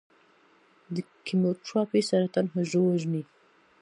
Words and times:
د 0.93 0.95
کیموتراپي 1.25 2.01
سرطان 2.09 2.45
حجرو 2.55 2.81
وژني. 2.87 3.23